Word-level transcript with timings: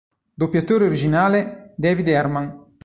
Doppiatore 0.35 0.85
originale: 0.85 1.73
David 1.77 2.07
Herman. 2.07 2.67